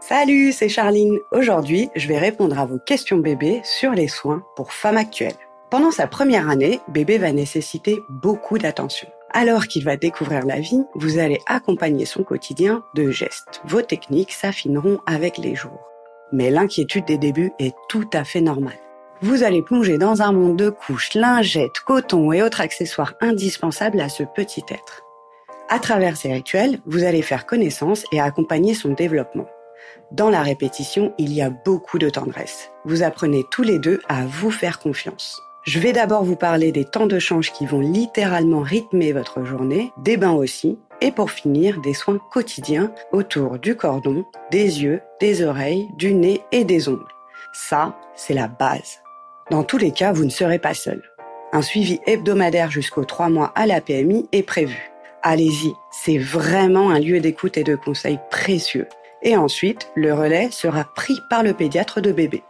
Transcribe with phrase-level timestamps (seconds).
[0.00, 1.18] Salut, c'est Charline.
[1.30, 5.34] Aujourd'hui, je vais répondre à vos questions bébés sur les soins pour femmes actuelles.
[5.70, 9.08] Pendant sa première année, bébé va nécessiter beaucoup d'attention.
[9.30, 13.60] Alors qu'il va découvrir la vie, vous allez accompagner son quotidien de gestes.
[13.66, 15.86] Vos techniques s'affineront avec les jours.
[16.32, 18.80] Mais l'inquiétude des débuts est tout à fait normale.
[19.20, 24.08] Vous allez plonger dans un monde de couches, lingettes, coton et autres accessoires indispensables à
[24.08, 25.02] ce petit être.
[25.68, 29.46] À travers ces rituels, vous allez faire connaissance et accompagner son développement.
[30.12, 32.70] Dans la répétition, il y a beaucoup de tendresse.
[32.84, 35.40] Vous apprenez tous les deux à vous faire confiance.
[35.62, 39.92] Je vais d'abord vous parler des temps de change qui vont littéralement rythmer votre journée,
[39.98, 45.42] des bains aussi, et pour finir, des soins quotidiens autour du cordon, des yeux, des
[45.42, 47.04] oreilles, du nez et des ongles.
[47.52, 49.00] Ça, c'est la base.
[49.50, 51.02] Dans tous les cas, vous ne serez pas seul.
[51.52, 54.90] Un suivi hebdomadaire jusqu'aux trois mois à la PMI est prévu.
[55.22, 58.86] Allez-y, c'est vraiment un lieu d'écoute et de conseils précieux.
[59.22, 62.42] Et ensuite, le relais sera pris par le pédiatre de bébé.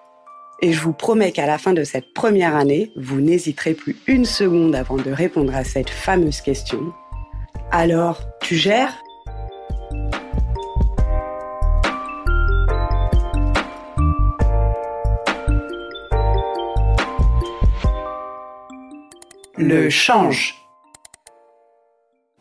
[0.63, 4.25] Et je vous promets qu'à la fin de cette première année, vous n'hésiterez plus une
[4.25, 6.93] seconde avant de répondre à cette fameuse question.
[7.73, 9.03] Alors, tu gères?
[19.57, 20.55] Le change.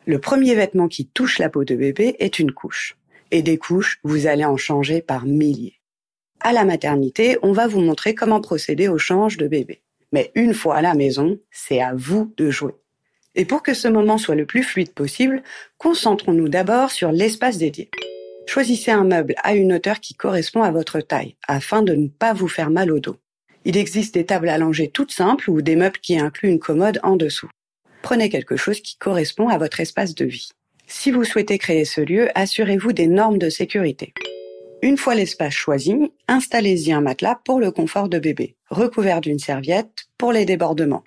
[0.06, 2.99] Le premier vêtement qui touche la peau de bébé est une couche.
[3.32, 5.80] Et des couches, vous allez en changer par milliers.
[6.40, 9.82] À la maternité, on va vous montrer comment procéder au change de bébé.
[10.12, 12.74] Mais une fois à la maison, c'est à vous de jouer.
[13.36, 15.44] Et pour que ce moment soit le plus fluide possible,
[15.78, 17.90] concentrons-nous d'abord sur l'espace dédié.
[18.48, 22.34] Choisissez un meuble à une hauteur qui correspond à votre taille, afin de ne pas
[22.34, 23.18] vous faire mal au dos.
[23.66, 27.16] Il existe des tables allongées toutes simples ou des meubles qui incluent une commode en
[27.16, 27.50] dessous.
[28.02, 30.50] Prenez quelque chose qui correspond à votre espace de vie.
[30.92, 34.12] Si vous souhaitez créer ce lieu, assurez-vous des normes de sécurité.
[34.82, 39.92] Une fois l'espace choisi, installez-y un matelas pour le confort de bébé, recouvert d'une serviette
[40.18, 41.04] pour les débordements.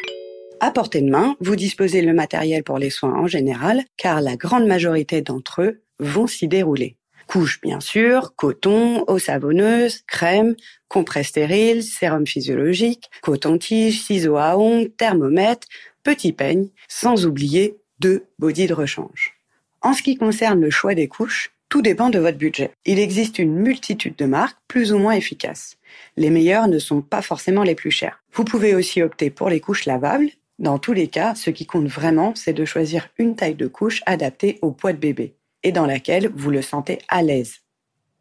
[0.61, 4.37] À portée de main, vous disposez le matériel pour les soins en général, car la
[4.37, 6.97] grande majorité d'entre eux vont s'y dérouler.
[7.27, 10.55] Couche bien sûr, coton, eau savonneuse, crème,
[10.87, 15.67] compresse stérile, sérum physiologique, coton-tige, ciseaux à ongles, thermomètre,
[16.05, 19.42] petit peigne, sans oublier deux body de rechange.
[19.83, 22.71] En ce qui concerne le choix des couches, tout dépend de votre budget.
[22.87, 25.77] Il existe une multitude de marques plus ou moins efficaces.
[26.17, 28.23] Les meilleures ne sont pas forcément les plus chères.
[28.33, 30.31] Vous pouvez aussi opter pour les couches lavables.
[30.61, 34.03] Dans tous les cas, ce qui compte vraiment, c'est de choisir une taille de couche
[34.07, 35.35] adaptée au poids de bébé
[35.65, 37.57] et dans laquelle vous le sentez à l'aise.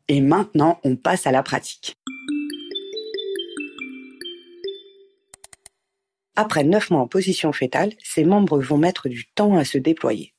[0.07, 1.95] Et maintenant, on passe à la pratique.
[6.35, 10.33] Après 9 mois en position fétale, ses membres vont mettre du temps à se déployer.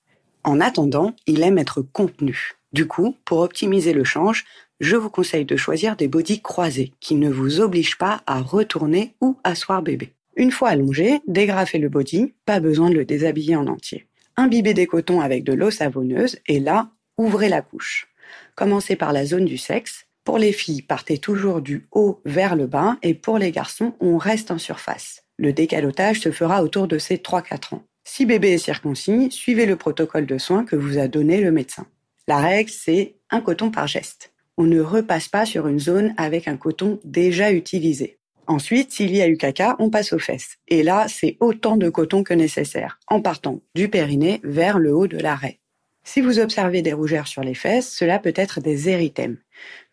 [0.45, 2.53] En attendant, il aime être contenu.
[2.73, 4.45] Du coup, pour optimiser le change,
[4.81, 9.15] je vous conseille de choisir des bodys croisés qui ne vous obligent pas à retourner
[9.21, 10.13] ou asseoir bébé.
[10.35, 14.07] Une fois allongé, dégrafez le body, pas besoin de le déshabiller en entier.
[14.37, 16.89] Imbibez des cotons avec de l'eau savonneuse et là,
[17.19, 18.09] ouvrez la couche.
[18.55, 20.07] Commencez par la zone du sexe.
[20.25, 24.17] Pour les filles, partez toujours du haut vers le bas et pour les garçons, on
[24.17, 25.23] reste en surface.
[25.37, 27.85] Le décalotage se fera autour de ces 3-4 ans.
[28.05, 31.87] Si bébé est circoncis, suivez le protocole de soins que vous a donné le médecin.
[32.27, 34.33] La règle, c'est un coton par geste.
[34.57, 38.19] On ne repasse pas sur une zone avec un coton déjà utilisé.
[38.47, 40.59] Ensuite, s'il y a eu caca, on passe aux fesses.
[40.69, 45.07] Et là, c'est autant de coton que nécessaire, en partant du périnée vers le haut
[45.07, 45.61] de l'arrêt.
[46.05, 49.39] Si vous observez des rougeurs sur les fesses, cela peut être des érythèmes.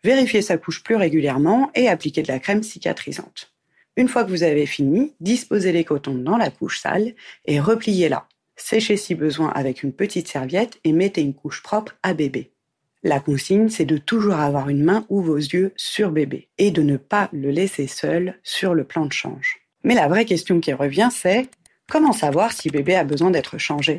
[0.02, 3.52] Vérifiez sa couche plus régulièrement et appliquez de la crème cicatrisante.
[3.96, 7.14] Une fois que vous avez fini, disposez les cotons dans la couche sale
[7.44, 8.26] et repliez-la.
[8.56, 12.52] Séchez si besoin avec une petite serviette et mettez une couche propre à bébé.
[13.02, 16.82] La consigne, c'est de toujours avoir une main ou vos yeux sur bébé et de
[16.82, 19.60] ne pas le laisser seul sur le plan de change.
[19.82, 21.48] Mais la vraie question qui revient, c'est
[21.90, 23.98] comment savoir si bébé a besoin d'être changé?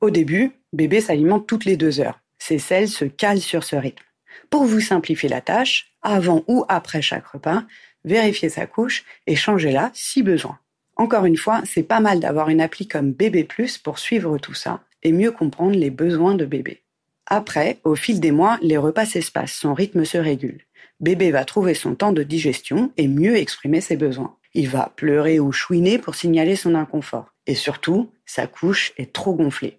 [0.00, 2.20] Au début, bébé s'alimente toutes les deux heures.
[2.38, 4.04] Ses selles se calent sur ce rythme.
[4.50, 7.64] Pour vous simplifier la tâche, avant ou après chaque repas,
[8.04, 10.58] vérifiez sa couche et changez-la si besoin.
[10.96, 14.54] Encore une fois, c'est pas mal d'avoir une appli comme Bébé Plus pour suivre tout
[14.54, 16.82] ça et mieux comprendre les besoins de bébé.
[17.26, 20.60] Après, au fil des mois, les repas s'espacent, son rythme se régule.
[21.00, 24.36] Bébé va trouver son temps de digestion et mieux exprimer ses besoins.
[24.54, 27.32] Il va pleurer ou chouiner pour signaler son inconfort.
[27.46, 29.78] Et surtout, sa couche est trop gonflée.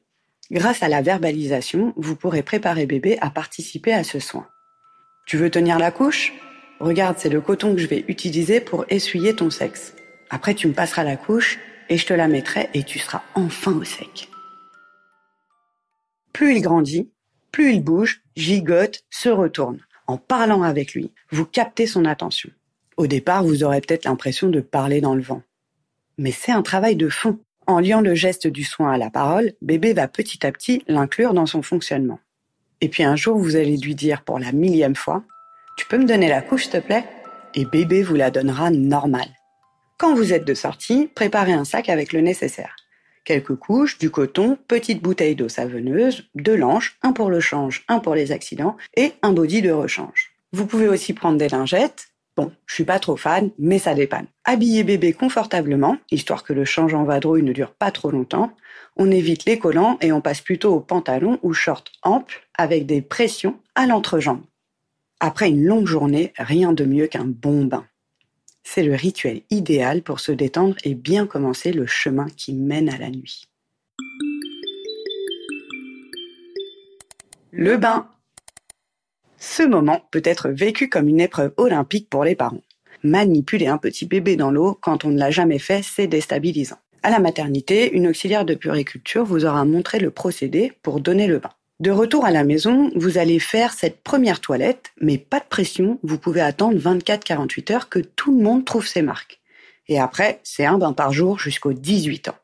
[0.51, 4.47] Grâce à la verbalisation, vous pourrez préparer bébé à participer à ce soin.
[5.25, 6.33] Tu veux tenir la couche?
[6.79, 9.93] Regarde, c'est le coton que je vais utiliser pour essuyer ton sexe.
[10.29, 11.57] Après, tu me passeras la couche
[11.89, 14.29] et je te la mettrai et tu seras enfin au sec.
[16.33, 17.09] Plus il grandit,
[17.51, 19.79] plus il bouge, gigote, se retourne.
[20.07, 22.49] En parlant avec lui, vous captez son attention.
[22.97, 25.41] Au départ, vous aurez peut-être l'impression de parler dans le vent.
[26.17, 27.39] Mais c'est un travail de fond.
[27.67, 31.33] En liant le geste du soin à la parole, bébé va petit à petit l'inclure
[31.33, 32.19] dans son fonctionnement.
[32.81, 35.23] Et puis un jour, vous allez lui dire pour la millième fois,
[35.85, 37.05] Tu peux me donner la couche, s'il te plaît?
[37.53, 39.29] Et bébé vous la donnera normale.
[39.99, 42.75] Quand vous êtes de sortie, préparez un sac avec le nécessaire.
[43.23, 47.99] Quelques couches, du coton, petite bouteille d'eau savonneuse, deux langes, un pour le change, un
[47.99, 50.31] pour les accidents, et un body de rechange.
[50.53, 54.25] Vous pouvez aussi prendre des lingettes, Bon, je suis pas trop fan, mais ça dépanne.
[54.43, 58.51] Habiller bébé confortablement, histoire que le change en vadrouille ne dure pas trop longtemps.
[58.97, 63.03] On évite les collants et on passe plutôt au pantalon ou short ample avec des
[63.03, 64.41] pressions à l'entrejambe.
[65.19, 67.85] Après une longue journée, rien de mieux qu'un bon bain.
[68.63, 72.97] C'est le rituel idéal pour se détendre et bien commencer le chemin qui mène à
[72.97, 73.47] la nuit.
[77.51, 78.09] Le bain.
[79.37, 82.63] Ce moment peut être vécu comme une épreuve olympique pour les parents.
[83.03, 86.79] Manipuler un petit bébé dans l'eau quand on ne l'a jamais fait, c'est déstabilisant.
[87.03, 91.39] À la maternité, une auxiliaire de puriculture vous aura montré le procédé pour donner le
[91.39, 91.51] bain.
[91.81, 95.99] De retour à la maison, vous allez faire cette première toilette, mais pas de pression,
[96.03, 99.41] vous pouvez attendre 24-48 heures que tout le monde trouve ses marques.
[99.89, 102.37] Et après, c'est un bain par jour jusqu'aux 18 ans.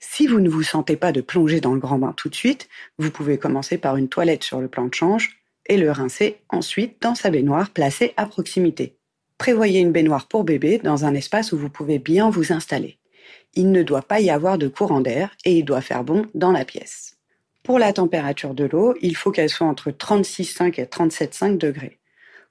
[0.00, 2.68] Si vous ne vous sentez pas de plonger dans le grand bain tout de suite,
[2.96, 7.02] vous pouvez commencer par une toilette sur le plan de change, et le rincer ensuite
[7.02, 8.96] dans sa baignoire placée à proximité.
[9.36, 12.98] Prévoyez une baignoire pour bébé dans un espace où vous pouvez bien vous installer.
[13.54, 16.52] Il ne doit pas y avoir de courant d'air et il doit faire bon dans
[16.52, 17.17] la pièce.
[17.62, 21.98] Pour la température de l'eau, il faut qu'elle soit entre 36,5 et 37,5 degrés.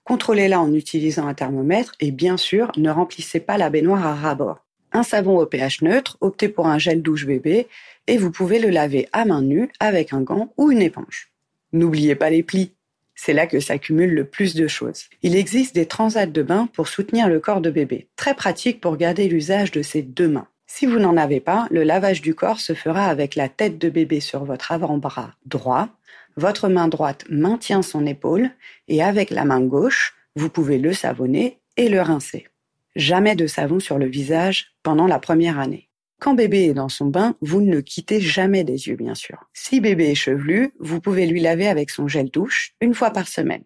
[0.04, 4.64] Contrôlez-la en utilisant un thermomètre et bien sûr, ne remplissez pas la baignoire à ras-bord.
[4.94, 7.68] Un savon au pH neutre, optez pour un gel douche bébé
[8.08, 11.32] et vous pouvez le laver à main nue avec un gant ou une éponge.
[11.74, 12.72] N'oubliez pas les plis.
[13.16, 15.06] C'est là que s'accumule le plus de choses.
[15.24, 18.96] Il existe des transats de bain pour soutenir le corps de bébé, très pratique pour
[18.96, 20.48] garder l'usage de ses deux mains.
[20.68, 23.90] Si vous n'en avez pas, le lavage du corps se fera avec la tête de
[23.90, 25.90] bébé sur votre avant-bras droit,
[26.36, 28.52] votre main droite maintient son épaule
[28.88, 32.48] et avec la main gauche, vous pouvez le savonner et le rincer.
[32.96, 35.88] Jamais de savon sur le visage pendant la première année.
[36.20, 39.38] Quand bébé est dans son bain, vous ne le quittez jamais des yeux, bien sûr.
[39.54, 43.28] Si bébé est chevelu, vous pouvez lui laver avec son gel douche une fois par
[43.28, 43.64] semaine.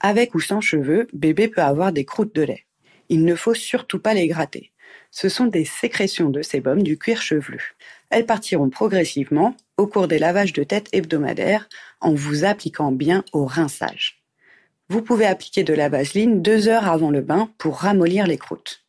[0.00, 2.66] Avec ou sans cheveux, bébé peut avoir des croûtes de lait.
[3.08, 4.72] Il ne faut surtout pas les gratter.
[5.14, 7.74] Ce sont des sécrétions de sébum du cuir chevelu.
[8.08, 11.68] Elles partiront progressivement au cours des lavages de tête hebdomadaires
[12.00, 14.22] en vous appliquant bien au rinçage.
[14.88, 18.84] Vous pouvez appliquer de la vaseline deux heures avant le bain pour ramollir les croûtes.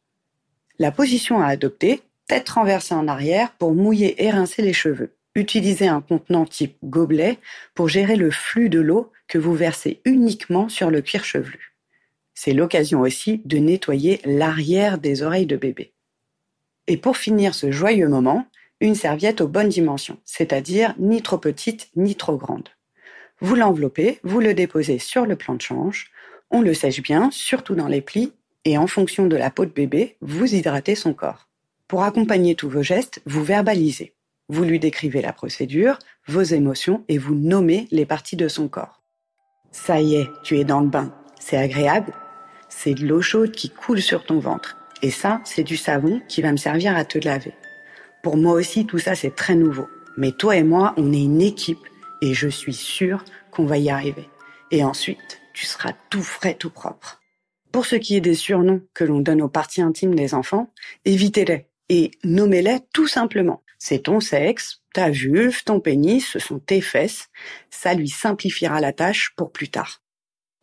[0.79, 5.13] La position à adopter, tête renversée en arrière pour mouiller et rincer les cheveux.
[5.35, 7.37] Utilisez un contenant type gobelet
[7.75, 11.75] pour gérer le flux de l'eau que vous versez uniquement sur le cuir chevelu.
[12.33, 15.92] C'est l'occasion aussi de nettoyer l'arrière des oreilles de bébé.
[16.87, 18.45] Et pour finir ce joyeux moment,
[18.79, 22.69] une serviette aux bonnes dimensions, c'est-à-dire ni trop petite ni trop grande.
[23.39, 26.11] Vous l'enveloppez, vous le déposez sur le plan de change,
[26.51, 28.33] on le sèche bien, surtout dans les plis,
[28.65, 31.47] et en fonction de la peau de bébé, vous hydratez son corps.
[31.87, 34.13] Pour accompagner tous vos gestes, vous verbalisez.
[34.49, 39.01] Vous lui décrivez la procédure, vos émotions et vous nommez les parties de son corps.
[39.71, 41.13] Ça y est, tu es dans le bain.
[41.39, 42.13] C'est agréable.
[42.69, 44.77] C'est de l'eau chaude qui coule sur ton ventre.
[45.03, 47.53] Et ça, c'est du savon qui va me servir à te laver.
[48.23, 49.89] Pour moi aussi, tout ça, c'est très nouveau.
[50.15, 51.85] Mais toi et moi, on est une équipe
[52.21, 54.29] et je suis sûre qu'on va y arriver.
[54.71, 57.21] Et ensuite, tu seras tout frais, tout propre.
[57.73, 60.71] Pour ce qui est des surnoms que l'on donne aux parties intimes des enfants,
[61.03, 63.61] évitez-les et nommez-les tout simplement.
[63.79, 67.27] C'est ton sexe, ta vulve, ton pénis, ce sont tes fesses.
[67.69, 70.01] Ça lui simplifiera la tâche pour plus tard.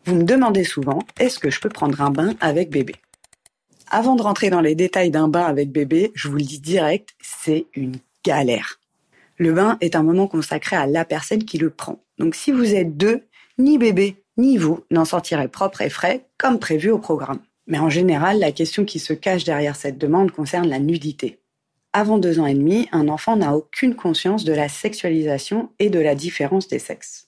[0.07, 2.95] Vous me demandez souvent, est-ce que je peux prendre un bain avec bébé?
[3.93, 7.11] Avant de rentrer dans les détails d'un bain avec bébé, je vous le dis direct,
[7.21, 8.79] c'est une galère.
[9.37, 11.99] Le bain est un moment consacré à la personne qui le prend.
[12.17, 13.23] Donc si vous êtes deux,
[13.59, 17.41] ni bébé, ni vous n'en sortirez propre et frais comme prévu au programme.
[17.67, 21.41] Mais en général, la question qui se cache derrière cette demande concerne la nudité.
[21.93, 25.99] Avant deux ans et demi, un enfant n'a aucune conscience de la sexualisation et de
[25.99, 27.27] la différence des sexes.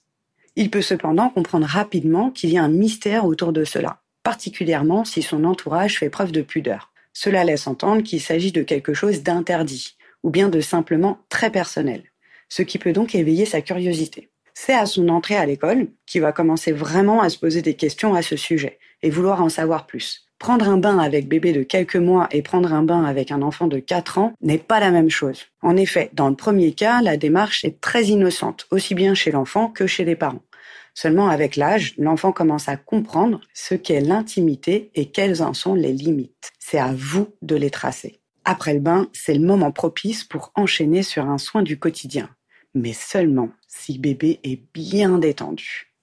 [0.55, 5.21] Il peut cependant comprendre rapidement qu'il y a un mystère autour de cela, particulièrement si
[5.21, 6.91] son entourage fait preuve de pudeur.
[7.13, 12.03] Cela laisse entendre qu'il s'agit de quelque chose d'interdit, ou bien de simplement très personnel,
[12.49, 14.29] ce qui peut donc éveiller sa curiosité.
[14.55, 18.13] C'est à son entrée à l'école qu'il va commencer vraiment à se poser des questions
[18.13, 20.25] à ce sujet et vouloir en savoir plus.
[20.39, 23.67] Prendre un bain avec bébé de quelques mois et prendre un bain avec un enfant
[23.67, 25.45] de 4 ans n'est pas la même chose.
[25.61, 29.69] En effet, dans le premier cas, la démarche est très innocente, aussi bien chez l'enfant
[29.69, 30.43] que chez les parents.
[30.93, 35.91] Seulement avec l'âge, l'enfant commence à comprendre ce qu'est l'intimité et quelles en sont les
[35.91, 36.51] limites.
[36.59, 38.21] C'est à vous de les tracer.
[38.45, 42.29] Après le bain, c'est le moment propice pour enchaîner sur un soin du quotidien.
[42.75, 45.93] Mais seulement si bébé est bien détendu.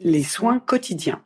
[0.00, 1.22] Les soins quotidiens.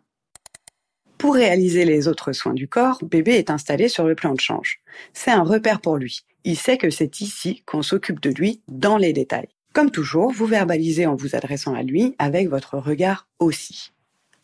[1.24, 4.82] Pour réaliser les autres soins du corps, bébé est installé sur le plan de change.
[5.14, 6.20] C'est un repère pour lui.
[6.44, 9.48] Il sait que c'est ici qu'on s'occupe de lui dans les détails.
[9.72, 13.92] Comme toujours, vous verbalisez en vous adressant à lui avec votre regard aussi.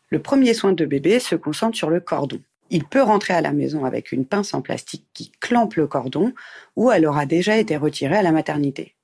[0.08, 2.40] Le premier soin de bébé se concentre sur le cordon.
[2.70, 6.32] Il peut rentrer à la maison avec une pince en plastique qui clampe le cordon
[6.76, 8.94] ou elle aura déjà été retirée à la maternité.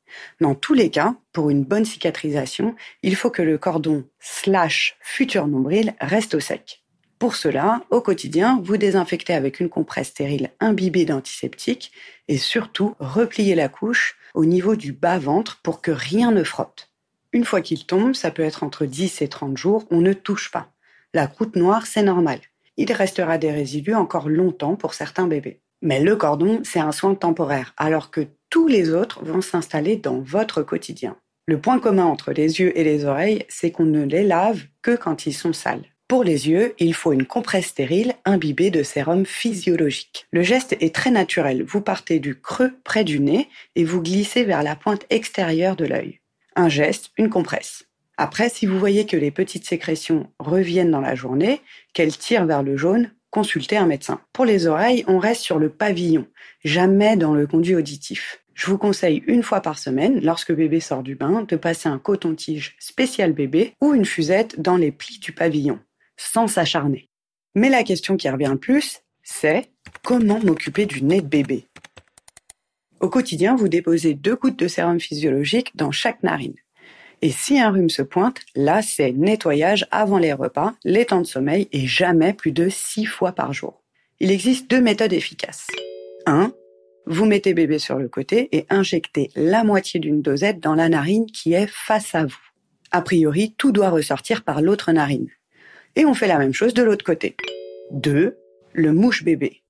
[0.41, 5.47] Dans tous les cas, pour une bonne cicatrisation, il faut que le cordon slash futur
[5.47, 6.86] nombril reste au sec.
[7.19, 11.91] Pour cela, au quotidien, vous désinfectez avec une compresse stérile imbibée d'antiseptique
[12.29, 16.91] et surtout repliez la couche au niveau du bas-ventre pour que rien ne frotte.
[17.33, 20.51] Une fois qu'il tombe, ça peut être entre 10 et 30 jours, on ne touche
[20.51, 20.69] pas.
[21.15, 22.39] La croûte noire, c'est normal.
[22.77, 25.63] Il restera des résidus encore longtemps pour certains bébés.
[25.81, 30.21] Mais le cordon, c'est un soin temporaire, alors que tous les autres vont s'installer dans
[30.21, 31.17] votre quotidien.
[31.47, 34.97] Le point commun entre les yeux et les oreilles, c'est qu'on ne les lave que
[34.97, 35.85] quand ils sont sales.
[36.09, 40.27] Pour les yeux, il faut une compresse stérile imbibée de sérum physiologique.
[40.31, 41.65] Le geste est très naturel.
[41.65, 45.85] Vous partez du creux près du nez et vous glissez vers la pointe extérieure de
[45.85, 46.21] l'œil.
[46.55, 47.87] Un geste, une compresse.
[48.19, 51.61] Après, si vous voyez que les petites sécrétions reviennent dans la journée,
[51.93, 54.21] qu'elles tirent vers le jaune, consultez un médecin.
[54.33, 56.29] Pour les oreilles, on reste sur le pavillon,
[56.65, 58.45] jamais dans le conduit auditif.
[58.55, 61.99] Je vous conseille une fois par semaine, lorsque bébé sort du bain, de passer un
[61.99, 65.81] coton-tige spécial bébé ou une fusette dans les plis du pavillon
[66.17, 67.09] sans s'acharner.
[67.55, 69.71] Mais la question qui revient le plus, c'est
[70.03, 71.67] comment m'occuper du nez de bébé?
[73.01, 76.57] Au quotidien, vous déposez deux gouttes de sérum physiologique dans chaque narine.
[77.23, 81.27] Et si un rhume se pointe, là, c'est nettoyage avant les repas, les temps de
[81.27, 83.83] sommeil et jamais plus de six fois par jour.
[84.21, 85.67] Il existe deux méthodes efficaces.
[86.27, 86.53] 1.
[87.07, 91.27] Vous mettez bébé sur le côté et injectez la moitié d'une dosette dans la narine
[91.27, 92.37] qui est face à vous.
[92.91, 95.29] A priori, tout doit ressortir par l'autre narine.
[95.97, 97.37] Et on fait la même chose de l'autre côté.
[97.91, 98.37] 2.
[98.75, 99.63] Le mouche bébé.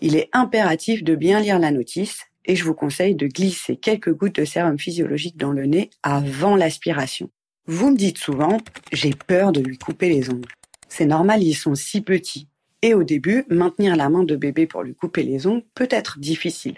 [0.00, 4.14] Il est impératif de bien lire la notice et je vous conseille de glisser quelques
[4.14, 7.30] gouttes de sérum physiologique dans le nez avant l'aspiration.
[7.66, 8.58] Vous me dites souvent,
[8.92, 10.52] j'ai peur de lui couper les ongles.
[10.88, 12.48] C'est normal, ils sont si petits.
[12.82, 16.18] Et au début, maintenir la main de bébé pour lui couper les ongles peut être
[16.20, 16.76] difficile.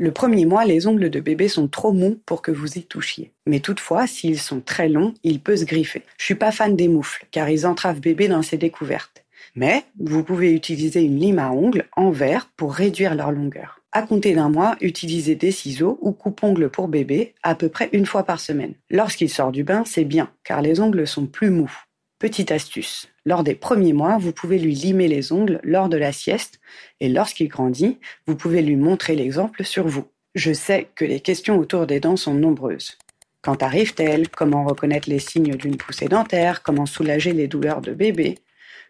[0.00, 3.32] Le premier mois, les ongles de bébé sont trop mous pour que vous y touchiez.
[3.44, 6.04] Mais toutefois, s'ils sont très longs, il peut se griffer.
[6.16, 9.26] Je suis pas fan des moufles, car ils entravent bébé dans ses découvertes.
[9.54, 13.82] Mais vous pouvez utiliser une lime à ongles en verre pour réduire leur longueur.
[13.92, 18.06] À compter d'un mois, utilisez des ciseaux ou coupe-ongles pour bébé à peu près une
[18.06, 18.72] fois par semaine.
[18.88, 21.70] Lorsqu'il sort du bain, c'est bien, car les ongles sont plus mous.
[22.20, 23.08] Petite astuce.
[23.24, 26.60] Lors des premiers mois, vous pouvez lui limer les ongles lors de la sieste
[27.00, 30.04] et lorsqu'il grandit, vous pouvez lui montrer l'exemple sur vous.
[30.34, 32.98] Je sais que les questions autour des dents sont nombreuses.
[33.40, 34.28] Quand arrive-t-elle?
[34.28, 36.62] Comment reconnaître les signes d'une poussée dentaire?
[36.62, 38.36] Comment soulager les douleurs de bébé?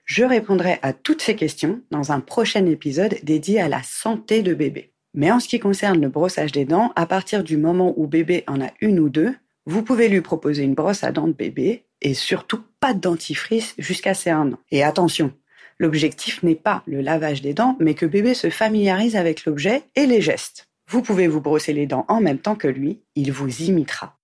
[0.06, 4.54] Je répondrai à toutes ces questions dans un prochain épisode dédié à la santé de
[4.54, 4.90] bébé.
[5.14, 8.42] Mais en ce qui concerne le brossage des dents, à partir du moment où bébé
[8.48, 9.36] en a une ou deux,
[9.66, 13.74] vous pouvez lui proposer une brosse à dents de bébé et surtout pas de dentifrice
[13.78, 14.58] jusqu'à ses un an.
[14.70, 15.32] Et attention,
[15.78, 20.06] l'objectif n'est pas le lavage des dents, mais que bébé se familiarise avec l'objet et
[20.06, 20.68] les gestes.
[20.88, 24.16] Vous pouvez vous brosser les dents en même temps que lui, il vous imitera.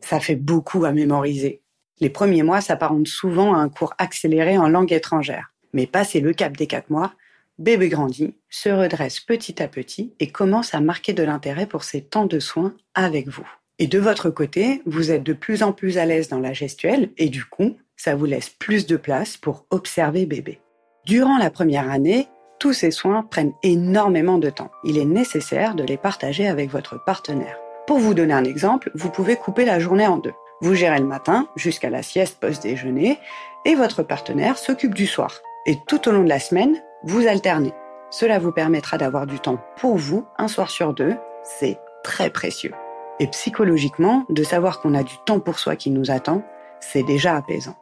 [0.00, 1.62] Ça fait beaucoup à mémoriser.
[2.00, 5.52] Les premiers mois s'apparentent souvent à un cours accéléré en langue étrangère.
[5.72, 7.14] Mais passé le cap des quatre mois,
[7.58, 12.02] bébé grandit, se redresse petit à petit et commence à marquer de l'intérêt pour ses
[12.02, 13.48] temps de soins avec vous.
[13.78, 17.10] Et de votre côté, vous êtes de plus en plus à l'aise dans la gestuelle
[17.16, 20.60] et du coup, ça vous laisse plus de place pour observer bébé.
[21.04, 22.28] Durant la première année,
[22.60, 24.70] tous ces soins prennent énormément de temps.
[24.84, 27.58] Il est nécessaire de les partager avec votre partenaire.
[27.88, 30.32] Pour vous donner un exemple, vous pouvez couper la journée en deux.
[30.60, 33.18] Vous gérez le matin jusqu'à la sieste post-déjeuner
[33.64, 35.40] et votre partenaire s'occupe du soir.
[35.66, 37.72] Et tout au long de la semaine, vous alternez.
[38.10, 41.16] Cela vous permettra d'avoir du temps pour vous un soir sur deux.
[41.42, 42.72] C'est très précieux.
[43.20, 46.42] Et psychologiquement, de savoir qu'on a du temps pour soi qui nous attend,
[46.80, 47.76] c'est déjà apaisant.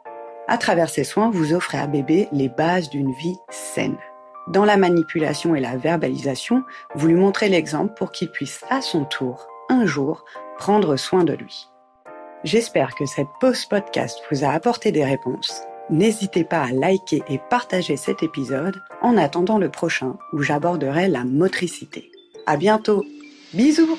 [0.47, 3.97] À travers ces soins, vous offrez à bébé les bases d'une vie saine.
[4.47, 6.63] Dans la manipulation et la verbalisation,
[6.95, 10.25] vous lui montrez l'exemple pour qu'il puisse à son tour, un jour,
[10.57, 11.69] prendre soin de lui.
[12.43, 15.61] J'espère que cette pause podcast vous a apporté des réponses.
[15.91, 21.25] N'hésitez pas à liker et partager cet épisode en attendant le prochain où j'aborderai la
[21.25, 22.09] motricité.
[22.45, 23.03] À bientôt!
[23.53, 23.97] Bisous